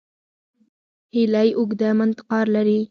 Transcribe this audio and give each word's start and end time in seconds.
هیلۍ 1.13 1.49
اوږده 1.59 1.89
منقار 1.97 2.45
لري 2.55 2.77